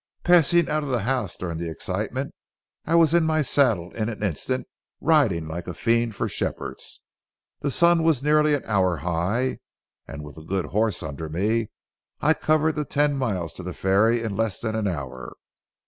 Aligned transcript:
Passing 0.23 0.67
out 0.67 0.81
of 0.81 0.89
the 0.89 1.01
house 1.03 1.35
during 1.35 1.59
the 1.59 1.69
excitement, 1.69 2.33
I 2.85 2.95
was 2.95 3.13
in 3.13 3.23
my 3.23 3.43
saddle 3.43 3.91
in 3.93 4.09
an 4.09 4.23
instant, 4.23 4.65
riding 4.99 5.47
like 5.47 5.67
a 5.67 5.75
fiend 5.75 6.15
for 6.15 6.27
Shepherd's. 6.27 7.03
The 7.59 7.69
sun 7.69 8.01
was 8.01 8.23
nearly 8.23 8.55
an 8.55 8.63
hour 8.65 8.97
high, 9.05 9.59
and 10.07 10.23
with 10.23 10.37
a 10.37 10.43
good 10.43 10.65
horse 10.65 11.03
under 11.03 11.29
me, 11.29 11.69
I 12.19 12.33
covered 12.33 12.73
the 12.77 12.83
ten 12.85 13.15
miles 13.15 13.53
to 13.53 13.61
the 13.61 13.75
ferry 13.75 14.23
in 14.23 14.35
less 14.35 14.59
than 14.59 14.73
an 14.75 14.87
hour. 14.87 15.35